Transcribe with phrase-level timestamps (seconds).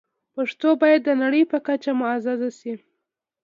[0.35, 2.73] پښتو باید د نړۍ په کچه معزز شي.